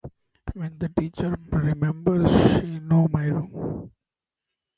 [0.55, 3.91] When the teacher remembers, she knows my room.